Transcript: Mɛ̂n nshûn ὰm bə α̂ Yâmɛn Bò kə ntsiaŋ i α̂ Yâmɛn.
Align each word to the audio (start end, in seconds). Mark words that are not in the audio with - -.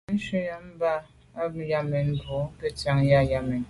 Mɛ̂n 0.07 0.17
nshûn 0.19 0.45
ὰm 0.55 0.65
bə 0.79 0.91
α̂ 1.41 1.47
Yâmɛn 1.69 2.07
Bò 2.25 2.37
kə 2.59 2.67
ntsiaŋ 2.71 2.97
i 3.07 3.11
α̂ 3.19 3.23
Yâmɛn. 3.31 3.59